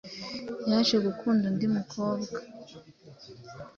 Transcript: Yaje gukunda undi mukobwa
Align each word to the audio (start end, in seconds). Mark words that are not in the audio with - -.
Yaje 0.69 0.95
gukunda 1.05 1.43
undi 1.51 1.65
mukobwa 1.75 2.37